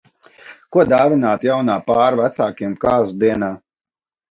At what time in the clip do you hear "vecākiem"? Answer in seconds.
2.23-2.75